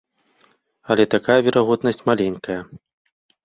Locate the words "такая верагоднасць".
1.15-2.05